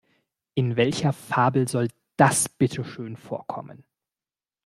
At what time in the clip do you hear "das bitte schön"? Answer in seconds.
2.17-3.15